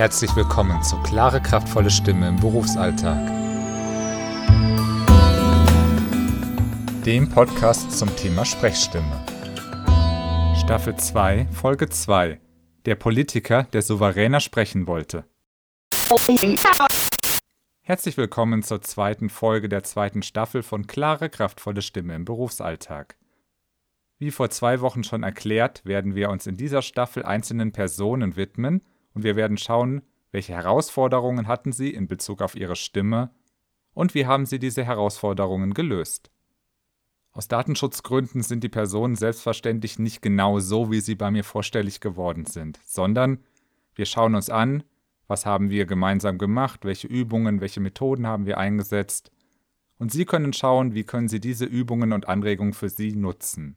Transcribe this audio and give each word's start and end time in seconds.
Herzlich 0.00 0.34
willkommen 0.34 0.82
zu 0.82 0.96
Klare, 1.02 1.42
kraftvolle 1.42 1.90
Stimme 1.90 2.26
im 2.26 2.36
Berufsalltag. 2.36 3.18
Dem 7.04 7.28
Podcast 7.28 7.92
zum 7.98 8.08
Thema 8.16 8.46
Sprechstimme. 8.46 9.26
Staffel 10.58 10.96
2, 10.96 11.48
Folge 11.52 11.90
2. 11.90 12.40
Der 12.86 12.94
Politiker, 12.94 13.64
der 13.74 13.82
souveräner 13.82 14.40
sprechen 14.40 14.86
wollte. 14.86 15.26
Herzlich 17.82 18.16
willkommen 18.16 18.62
zur 18.62 18.80
zweiten 18.80 19.28
Folge 19.28 19.68
der 19.68 19.82
zweiten 19.82 20.22
Staffel 20.22 20.62
von 20.62 20.86
Klare, 20.86 21.28
kraftvolle 21.28 21.82
Stimme 21.82 22.14
im 22.14 22.24
Berufsalltag. 22.24 23.16
Wie 24.16 24.30
vor 24.30 24.48
zwei 24.48 24.80
Wochen 24.80 25.04
schon 25.04 25.24
erklärt, 25.24 25.84
werden 25.84 26.14
wir 26.14 26.30
uns 26.30 26.46
in 26.46 26.56
dieser 26.56 26.80
Staffel 26.80 27.22
einzelnen 27.22 27.72
Personen 27.72 28.36
widmen 28.36 28.80
und 29.14 29.24
wir 29.24 29.36
werden 29.36 29.56
schauen, 29.56 30.02
welche 30.32 30.54
Herausforderungen 30.54 31.48
hatten 31.48 31.72
sie 31.72 31.90
in 31.90 32.08
Bezug 32.08 32.42
auf 32.42 32.54
ihre 32.54 32.76
Stimme 32.76 33.30
und 33.94 34.14
wie 34.14 34.26
haben 34.26 34.46
sie 34.46 34.58
diese 34.58 34.84
Herausforderungen 34.84 35.74
gelöst. 35.74 36.30
Aus 37.32 37.48
Datenschutzgründen 37.48 38.42
sind 38.42 38.64
die 38.64 38.68
Personen 38.68 39.16
selbstverständlich 39.16 39.98
nicht 39.98 40.20
genau 40.20 40.58
so, 40.58 40.90
wie 40.90 41.00
sie 41.00 41.14
bei 41.14 41.30
mir 41.30 41.44
vorstellig 41.44 42.00
geworden 42.00 42.44
sind, 42.44 42.80
sondern 42.84 43.38
wir 43.94 44.06
schauen 44.06 44.34
uns 44.34 44.50
an, 44.50 44.82
was 45.26 45.46
haben 45.46 45.70
wir 45.70 45.86
gemeinsam 45.86 46.38
gemacht, 46.38 46.84
welche 46.84 47.06
Übungen, 47.06 47.60
welche 47.60 47.80
Methoden 47.80 48.26
haben 48.26 48.46
wir 48.46 48.58
eingesetzt, 48.58 49.30
und 50.00 50.10
Sie 50.10 50.24
können 50.24 50.54
schauen, 50.54 50.94
wie 50.94 51.04
können 51.04 51.28
Sie 51.28 51.40
diese 51.40 51.66
Übungen 51.66 52.14
und 52.14 52.26
Anregungen 52.26 52.72
für 52.72 52.88
Sie 52.88 53.14
nutzen. 53.14 53.76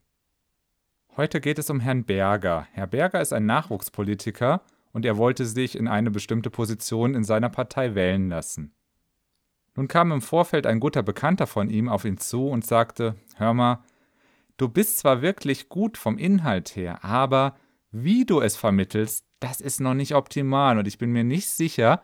Heute 1.17 1.41
geht 1.41 1.59
es 1.59 1.69
um 1.69 1.81
Herrn 1.81 2.05
Berger. 2.05 2.65
Herr 2.71 2.87
Berger 2.87 3.21
ist 3.21 3.33
ein 3.33 3.45
Nachwuchspolitiker 3.45 4.61
und 4.93 5.05
er 5.05 5.17
wollte 5.17 5.45
sich 5.45 5.77
in 5.77 5.87
eine 5.87 6.11
bestimmte 6.11 6.49
Position 6.49 7.15
in 7.15 7.23
seiner 7.23 7.49
Partei 7.49 7.95
wählen 7.95 8.29
lassen. 8.29 8.73
Nun 9.75 9.87
kam 9.87 10.11
im 10.11 10.21
Vorfeld 10.21 10.67
ein 10.67 10.79
guter 10.79 11.03
Bekannter 11.03 11.47
von 11.47 11.69
ihm 11.69 11.89
auf 11.89 12.05
ihn 12.05 12.17
zu 12.17 12.47
und 12.47 12.65
sagte, 12.65 13.15
Hör 13.35 13.53
mal, 13.53 13.83
du 14.57 14.69
bist 14.69 14.99
zwar 14.99 15.21
wirklich 15.21 15.67
gut 15.67 15.97
vom 15.97 16.17
Inhalt 16.17 16.75
her, 16.75 17.03
aber 17.03 17.57
wie 17.91 18.25
du 18.25 18.39
es 18.39 18.55
vermittelst, 18.55 19.25
das 19.39 19.61
ist 19.61 19.81
noch 19.81 19.95
nicht 19.95 20.15
optimal 20.15 20.77
und 20.77 20.87
ich 20.87 20.97
bin 20.97 21.11
mir 21.11 21.23
nicht 21.23 21.49
sicher, 21.49 22.01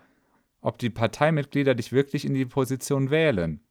ob 0.61 0.77
die 0.77 0.89
Parteimitglieder 0.89 1.75
dich 1.75 1.91
wirklich 1.91 2.25
in 2.25 2.33
die 2.33 2.45
Position 2.45 3.11
wählen. 3.11 3.61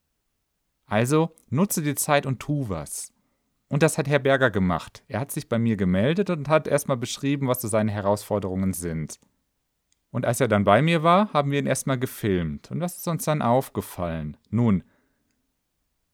Also 0.85 1.35
nutze 1.49 1.83
die 1.83 1.95
Zeit 1.95 2.25
und 2.25 2.39
tu 2.39 2.67
was. 2.69 3.13
Und 3.69 3.83
das 3.83 3.97
hat 3.97 4.07
Herr 4.07 4.19
Berger 4.19 4.49
gemacht. 4.49 5.03
Er 5.07 5.19
hat 5.19 5.31
sich 5.31 5.47
bei 5.47 5.59
mir 5.59 5.77
gemeldet 5.77 6.29
und 6.29 6.49
hat 6.49 6.67
erstmal 6.67 6.97
beschrieben, 6.97 7.47
was 7.47 7.61
so 7.61 7.67
seine 7.67 7.91
Herausforderungen 7.91 8.73
sind. 8.73 9.19
Und 10.11 10.25
als 10.25 10.41
er 10.41 10.47
dann 10.47 10.63
bei 10.63 10.81
mir 10.81 11.03
war, 11.03 11.31
haben 11.33 11.51
wir 11.51 11.59
ihn 11.59 11.67
erstmal 11.67 11.99
gefilmt. 11.99 12.71
Und 12.71 12.81
was 12.81 12.97
ist 12.97 13.07
uns 13.07 13.25
dann 13.25 13.43
aufgefallen? 13.43 14.37
Nun, 14.49 14.83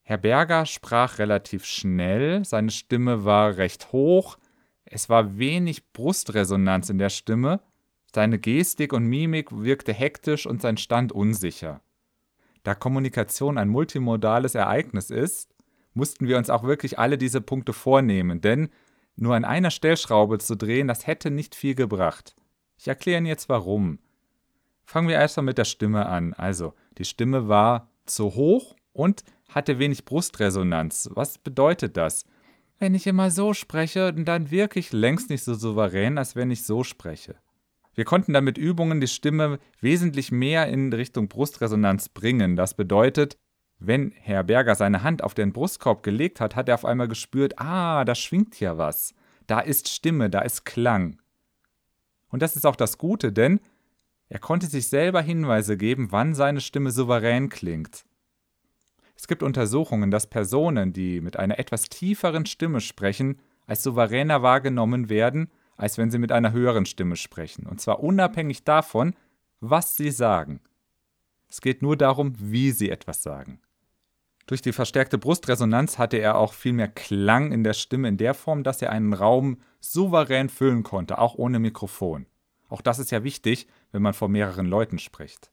Herr 0.02 0.18
Berger 0.18 0.66
sprach 0.66 1.18
relativ 1.18 1.64
schnell, 1.64 2.44
seine 2.44 2.70
Stimme 2.70 3.24
war 3.24 3.56
recht 3.56 3.90
hoch, 3.90 4.38
es 4.84 5.08
war 5.08 5.36
wenig 5.36 5.92
Brustresonanz 5.92 6.90
in 6.90 6.98
der 6.98 7.08
Stimme, 7.08 7.60
seine 8.14 8.38
Gestik 8.38 8.92
und 8.92 9.06
Mimik 9.06 9.50
wirkte 9.50 9.92
hektisch 9.92 10.46
und 10.46 10.62
sein 10.62 10.76
Stand 10.76 11.10
unsicher. 11.10 11.80
Da 12.62 12.76
Kommunikation 12.76 13.58
ein 13.58 13.68
multimodales 13.68 14.54
Ereignis 14.54 15.10
ist, 15.10 15.55
mussten 15.96 16.28
wir 16.28 16.38
uns 16.38 16.50
auch 16.50 16.62
wirklich 16.62 16.98
alle 16.98 17.18
diese 17.18 17.40
Punkte 17.40 17.72
vornehmen, 17.72 18.40
denn 18.40 18.68
nur 19.16 19.34
an 19.34 19.44
einer 19.44 19.70
Stellschraube 19.70 20.38
zu 20.38 20.56
drehen, 20.56 20.88
das 20.88 21.06
hätte 21.06 21.30
nicht 21.30 21.54
viel 21.54 21.74
gebracht. 21.74 22.36
Ich 22.78 22.86
erkläre 22.86 23.18
Ihnen 23.18 23.26
jetzt 23.26 23.48
warum. 23.48 23.98
Fangen 24.84 25.08
wir 25.08 25.16
erstmal 25.16 25.44
mit 25.44 25.58
der 25.58 25.64
Stimme 25.64 26.06
an. 26.06 26.34
Also, 26.34 26.74
die 26.98 27.04
Stimme 27.04 27.48
war 27.48 27.90
zu 28.04 28.34
hoch 28.34 28.76
und 28.92 29.24
hatte 29.48 29.78
wenig 29.78 30.04
Brustresonanz. 30.04 31.08
Was 31.14 31.38
bedeutet 31.38 31.96
das? 31.96 32.24
Wenn 32.78 32.94
ich 32.94 33.06
immer 33.06 33.30
so 33.30 33.54
spreche, 33.54 34.12
dann 34.12 34.50
wirklich 34.50 34.92
längst 34.92 35.30
nicht 35.30 35.44
so 35.44 35.54
souverän, 35.54 36.18
als 36.18 36.36
wenn 36.36 36.50
ich 36.50 36.64
so 36.64 36.84
spreche. 36.84 37.36
Wir 37.94 38.04
konnten 38.04 38.34
dann 38.34 38.44
mit 38.44 38.58
Übungen 38.58 39.00
die 39.00 39.08
Stimme 39.08 39.58
wesentlich 39.80 40.30
mehr 40.30 40.68
in 40.68 40.92
Richtung 40.92 41.28
Brustresonanz 41.28 42.10
bringen. 42.10 42.54
Das 42.54 42.74
bedeutet, 42.74 43.38
wenn 43.78 44.12
Herr 44.12 44.42
Berger 44.42 44.74
seine 44.74 45.02
Hand 45.02 45.22
auf 45.22 45.34
den 45.34 45.52
Brustkorb 45.52 46.02
gelegt 46.02 46.40
hat, 46.40 46.56
hat 46.56 46.68
er 46.68 46.74
auf 46.74 46.84
einmal 46.84 47.08
gespürt, 47.08 47.58
ah, 47.58 48.04
da 48.04 48.14
schwingt 48.14 48.58
ja 48.60 48.78
was. 48.78 49.14
Da 49.46 49.60
ist 49.60 49.88
Stimme, 49.88 50.30
da 50.30 50.40
ist 50.40 50.64
Klang. 50.64 51.20
Und 52.28 52.42
das 52.42 52.56
ist 52.56 52.66
auch 52.66 52.76
das 52.76 52.98
Gute, 52.98 53.32
denn 53.32 53.60
er 54.28 54.38
konnte 54.38 54.66
sich 54.66 54.88
selber 54.88 55.20
Hinweise 55.20 55.76
geben, 55.76 56.08
wann 56.10 56.34
seine 56.34 56.60
Stimme 56.60 56.90
souverän 56.90 57.48
klingt. 57.48 58.04
Es 59.14 59.28
gibt 59.28 59.42
Untersuchungen, 59.42 60.10
dass 60.10 60.26
Personen, 60.26 60.92
die 60.92 61.20
mit 61.20 61.38
einer 61.38 61.58
etwas 61.58 61.84
tieferen 61.84 62.44
Stimme 62.44 62.80
sprechen, 62.80 63.40
als 63.66 63.82
souveräner 63.82 64.42
wahrgenommen 64.42 65.08
werden, 65.08 65.50
als 65.76 65.98
wenn 65.98 66.10
sie 66.10 66.18
mit 66.18 66.32
einer 66.32 66.52
höheren 66.52 66.86
Stimme 66.86 67.16
sprechen. 67.16 67.66
Und 67.66 67.80
zwar 67.80 68.00
unabhängig 68.02 68.64
davon, 68.64 69.14
was 69.60 69.96
sie 69.96 70.10
sagen. 70.10 70.60
Es 71.48 71.60
geht 71.60 71.82
nur 71.82 71.96
darum, 71.96 72.34
wie 72.38 72.72
sie 72.72 72.90
etwas 72.90 73.22
sagen. 73.22 73.60
Durch 74.46 74.62
die 74.62 74.72
verstärkte 74.72 75.18
Brustresonanz 75.18 75.98
hatte 75.98 76.18
er 76.18 76.38
auch 76.38 76.52
viel 76.52 76.72
mehr 76.72 76.88
Klang 76.88 77.50
in 77.50 77.64
der 77.64 77.74
Stimme 77.74 78.08
in 78.08 78.16
der 78.16 78.32
Form, 78.32 78.62
dass 78.62 78.80
er 78.80 78.90
einen 78.90 79.12
Raum 79.12 79.60
souverän 79.80 80.48
füllen 80.48 80.84
konnte, 80.84 81.18
auch 81.18 81.34
ohne 81.34 81.58
Mikrofon. 81.58 82.26
Auch 82.68 82.80
das 82.80 83.00
ist 83.00 83.10
ja 83.10 83.24
wichtig, 83.24 83.66
wenn 83.90 84.02
man 84.02 84.14
vor 84.14 84.28
mehreren 84.28 84.66
Leuten 84.66 84.98
spricht. 84.98 85.50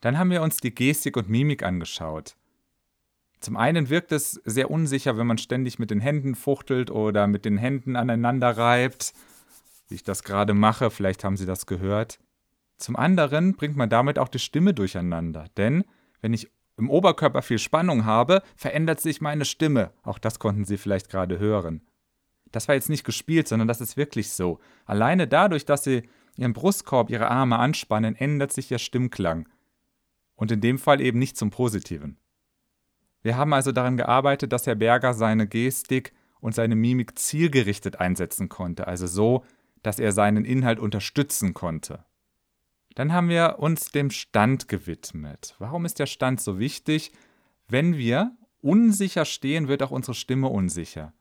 Dann 0.00 0.18
haben 0.18 0.30
wir 0.30 0.42
uns 0.42 0.58
die 0.58 0.74
Gestik 0.74 1.16
und 1.16 1.30
Mimik 1.30 1.62
angeschaut. 1.62 2.36
Zum 3.40 3.56
einen 3.56 3.88
wirkt 3.88 4.12
es 4.12 4.32
sehr 4.44 4.70
unsicher, 4.70 5.16
wenn 5.16 5.26
man 5.26 5.38
ständig 5.38 5.78
mit 5.78 5.90
den 5.90 6.00
Händen 6.00 6.34
fuchtelt 6.34 6.90
oder 6.90 7.26
mit 7.26 7.44
den 7.44 7.56
Händen 7.56 7.96
aneinander 7.96 8.56
reibt, 8.56 9.14
wie 9.88 9.96
ich 9.96 10.02
das 10.02 10.22
gerade 10.22 10.54
mache, 10.54 10.90
vielleicht 10.90 11.24
haben 11.24 11.36
Sie 11.36 11.46
das 11.46 11.66
gehört. 11.66 12.18
Zum 12.76 12.96
anderen 12.96 13.54
bringt 13.54 13.76
man 13.76 13.90
damit 13.90 14.18
auch 14.18 14.28
die 14.28 14.38
Stimme 14.38 14.74
durcheinander, 14.74 15.46
denn 15.56 15.84
wenn 16.20 16.32
ich 16.32 16.50
im 16.76 16.90
Oberkörper 16.90 17.42
viel 17.42 17.58
Spannung 17.58 18.04
habe, 18.04 18.42
verändert 18.56 19.00
sich 19.00 19.20
meine 19.20 19.44
Stimme. 19.44 19.92
Auch 20.02 20.18
das 20.18 20.38
konnten 20.38 20.64
Sie 20.64 20.78
vielleicht 20.78 21.10
gerade 21.10 21.38
hören. 21.38 21.82
Das 22.50 22.68
war 22.68 22.74
jetzt 22.74 22.90
nicht 22.90 23.04
gespielt, 23.04 23.48
sondern 23.48 23.68
das 23.68 23.80
ist 23.80 23.96
wirklich 23.96 24.30
so. 24.30 24.58
Alleine 24.84 25.26
dadurch, 25.26 25.64
dass 25.64 25.84
Sie 25.84 26.02
Ihren 26.36 26.52
Brustkorb, 26.52 27.10
Ihre 27.10 27.30
Arme 27.30 27.58
anspannen, 27.58 28.14
ändert 28.14 28.52
sich 28.52 28.70
Ihr 28.70 28.78
Stimmklang. 28.78 29.48
Und 30.34 30.50
in 30.50 30.60
dem 30.60 30.78
Fall 30.78 31.00
eben 31.00 31.18
nicht 31.18 31.36
zum 31.36 31.50
Positiven. 31.50 32.18
Wir 33.22 33.36
haben 33.36 33.52
also 33.52 33.70
daran 33.70 33.96
gearbeitet, 33.96 34.52
dass 34.52 34.66
Herr 34.66 34.74
Berger 34.74 35.14
seine 35.14 35.46
Gestik 35.46 36.12
und 36.40 36.54
seine 36.54 36.74
Mimik 36.74 37.18
zielgerichtet 37.18 38.00
einsetzen 38.00 38.48
konnte, 38.48 38.88
also 38.88 39.06
so, 39.06 39.44
dass 39.82 39.98
er 39.98 40.12
seinen 40.12 40.44
Inhalt 40.44 40.80
unterstützen 40.80 41.54
konnte. 41.54 42.04
Dann 42.94 43.12
haben 43.12 43.28
wir 43.28 43.56
uns 43.58 43.90
dem 43.90 44.10
Stand 44.10 44.68
gewidmet. 44.68 45.54
Warum 45.58 45.84
ist 45.84 45.98
der 45.98 46.06
Stand 46.06 46.40
so 46.40 46.58
wichtig? 46.58 47.12
Wenn 47.68 47.96
wir 47.96 48.36
unsicher 48.60 49.24
stehen, 49.24 49.68
wird 49.68 49.82
auch 49.82 49.90
unsere 49.90 50.14
Stimme 50.14 50.48
unsicher. 50.48 51.12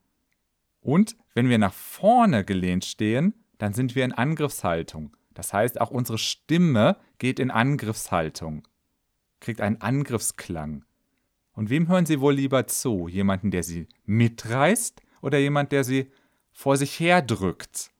Und 0.81 1.15
wenn 1.33 1.49
wir 1.49 1.57
nach 1.57 1.73
vorne 1.73 2.43
gelehnt 2.43 2.85
stehen, 2.85 3.33
dann 3.57 3.73
sind 3.73 3.95
wir 3.95 4.03
in 4.03 4.11
Angriffshaltung. 4.11 5.15
Das 5.33 5.53
heißt, 5.53 5.79
auch 5.79 5.91
unsere 5.91 6.17
Stimme 6.17 6.97
geht 7.19 7.39
in 7.39 7.51
Angriffshaltung, 7.51 8.67
kriegt 9.39 9.61
einen 9.61 9.79
Angriffsklang. 9.79 10.83
Und 11.53 11.69
wem 11.69 11.87
hören 11.87 12.05
Sie 12.05 12.19
wohl 12.19 12.33
lieber 12.33 12.67
zu? 12.67 13.07
Jemanden, 13.07 13.51
der 13.51 13.63
Sie 13.63 13.87
mitreißt 14.05 15.01
oder 15.21 15.37
jemand, 15.37 15.71
der 15.71 15.83
Sie 15.83 16.11
vor 16.51 16.77
sich 16.77 16.99
her 16.99 17.21
drückt? 17.21 17.90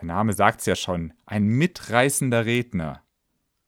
Der 0.00 0.06
Name 0.06 0.32
sagt's 0.32 0.66
ja 0.66 0.76
schon, 0.76 1.12
ein 1.26 1.44
mitreißender 1.44 2.46
Redner 2.46 3.02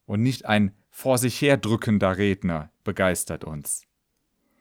und 0.06 0.22
nicht 0.22 0.46
ein 0.46 0.74
vor 0.90 1.18
sich 1.18 1.40
herdrückender 1.40 2.16
Redner 2.16 2.70
begeistert 2.84 3.44
uns. 3.44 3.86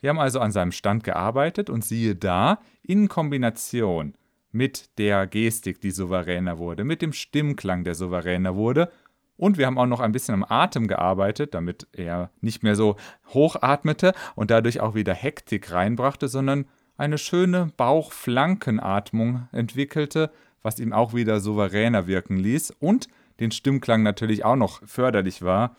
Wir 0.02 0.10
haben 0.10 0.20
also 0.20 0.40
an 0.40 0.52
seinem 0.52 0.72
Stand 0.72 1.04
gearbeitet 1.04 1.70
und 1.70 1.86
siehe 1.86 2.16
da, 2.16 2.60
in 2.82 3.08
Kombination 3.08 4.16
mit 4.52 4.98
der 4.98 5.28
Gestik, 5.28 5.80
die 5.80 5.92
souveräner 5.92 6.58
wurde, 6.58 6.84
mit 6.84 7.02
dem 7.02 7.14
Stimmklang, 7.14 7.84
der 7.84 7.96
souveräner 7.96 8.56
wurde, 8.56 8.92
und 9.38 9.58
wir 9.58 9.66
haben 9.66 9.80
auch 9.80 9.88
noch 9.88 10.02
ein 10.02 10.12
bisschen 10.12 10.36
am 10.36 10.46
Atem 10.48 10.88
gearbeitet, 10.88 11.56
damit 11.56 11.88
er 11.94 12.30
nicht 12.42 12.62
mehr 12.62 12.76
so 12.76 12.98
hochatmete 13.34 14.14
und 14.36 14.52
dadurch 14.52 14.82
auch 14.82 14.94
wieder 14.94 15.16
Hektik 15.16 15.72
reinbrachte, 15.72 16.28
sondern 16.28 16.66
eine 16.96 17.18
schöne 17.18 17.72
Bauchflankenatmung 17.76 19.48
entwickelte, 19.52 20.32
was 20.62 20.80
ihm 20.80 20.94
auch 20.94 21.14
wieder 21.14 21.40
souveräner 21.40 22.08
wirken 22.08 22.38
ließ 22.38 22.72
und 22.80 23.08
den 23.40 23.52
Stimmklang 23.52 24.04
natürlich 24.04 24.46
auch 24.46 24.56
noch 24.56 24.82
förderlich 24.88 25.42
war. 25.42 25.76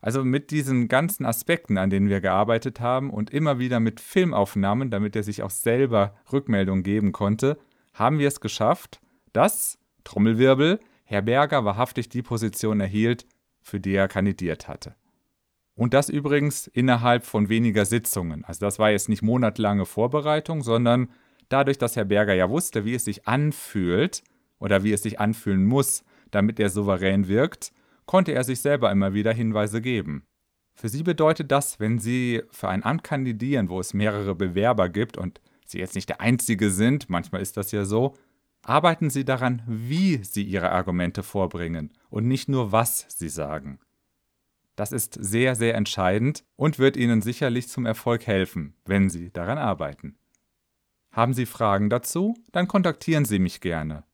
Also 0.00 0.24
mit 0.24 0.50
diesen 0.50 0.88
ganzen 0.88 1.24
Aspekten, 1.24 1.78
an 1.78 1.90
denen 1.90 2.08
wir 2.08 2.20
gearbeitet 2.20 2.80
haben 2.80 3.10
und 3.10 3.30
immer 3.30 3.58
wieder 3.58 3.80
mit 3.80 4.00
Filmaufnahmen, 4.00 4.90
damit 4.90 5.16
er 5.16 5.22
sich 5.22 5.42
auch 5.42 5.50
selber 5.50 6.14
Rückmeldung 6.32 6.82
geben 6.82 7.12
konnte, 7.12 7.58
haben 7.94 8.18
wir 8.18 8.28
es 8.28 8.40
geschafft, 8.40 9.00
dass, 9.32 9.78
Trommelwirbel, 10.04 10.78
Herr 11.04 11.22
Berger 11.22 11.64
wahrhaftig 11.64 12.08
die 12.08 12.22
Position 12.22 12.80
erhielt, 12.80 13.26
für 13.62 13.80
die 13.80 13.94
er 13.94 14.08
kandidiert 14.08 14.68
hatte. 14.68 14.94
Und 15.74 15.92
das 15.92 16.08
übrigens 16.08 16.66
innerhalb 16.66 17.24
von 17.24 17.48
weniger 17.48 17.84
Sitzungen. 17.84 18.44
Also 18.44 18.60
das 18.60 18.78
war 18.78 18.90
jetzt 18.90 19.08
nicht 19.08 19.22
monatelange 19.22 19.84
Vorbereitung, 19.84 20.62
sondern 20.62 21.10
dadurch, 21.48 21.78
dass 21.78 21.96
Herr 21.96 22.04
Berger 22.04 22.34
ja 22.34 22.50
wusste, 22.50 22.84
wie 22.84 22.94
es 22.94 23.04
sich 23.04 23.26
anfühlt 23.26 24.22
oder 24.58 24.84
wie 24.84 24.92
es 24.92 25.02
sich 25.02 25.20
anfühlen 25.20 25.64
muss, 25.64 26.04
damit 26.30 26.58
er 26.60 26.70
souverän 26.70 27.28
wirkt, 27.28 27.72
konnte 28.06 28.32
er 28.32 28.44
sich 28.44 28.60
selber 28.60 28.90
immer 28.90 29.14
wieder 29.14 29.32
Hinweise 29.32 29.80
geben. 29.80 30.24
Für 30.74 30.88
Sie 30.88 31.02
bedeutet 31.02 31.50
das, 31.50 31.80
wenn 31.80 31.98
Sie 31.98 32.42
für 32.50 32.68
ein 32.68 32.84
Amt 32.84 33.02
kandidieren, 33.02 33.68
wo 33.68 33.80
es 33.80 33.94
mehrere 33.94 34.34
Bewerber 34.34 34.88
gibt 34.88 35.16
und 35.16 35.40
Sie 35.64 35.78
jetzt 35.78 35.94
nicht 35.94 36.08
der 36.08 36.20
Einzige 36.20 36.70
sind, 36.70 37.08
manchmal 37.08 37.40
ist 37.40 37.56
das 37.56 37.72
ja 37.72 37.84
so, 37.84 38.14
arbeiten 38.62 39.10
Sie 39.10 39.24
daran, 39.24 39.62
wie 39.66 40.22
Sie 40.22 40.42
Ihre 40.42 40.70
Argumente 40.70 41.22
vorbringen 41.22 41.92
und 42.10 42.28
nicht 42.28 42.48
nur, 42.48 42.72
was 42.72 43.06
Sie 43.08 43.28
sagen. 43.28 43.80
Das 44.76 44.92
ist 44.92 45.16
sehr, 45.18 45.54
sehr 45.54 45.74
entscheidend 45.74 46.44
und 46.56 46.78
wird 46.78 46.98
Ihnen 46.98 47.22
sicherlich 47.22 47.68
zum 47.68 47.86
Erfolg 47.86 48.26
helfen, 48.26 48.74
wenn 48.84 49.08
Sie 49.08 49.30
daran 49.32 49.56
arbeiten. 49.56 50.18
Haben 51.16 51.32
Sie 51.32 51.46
Fragen 51.46 51.88
dazu? 51.88 52.36
Dann 52.52 52.68
kontaktieren 52.68 53.24
Sie 53.24 53.38
mich 53.38 53.62
gerne. 53.62 54.04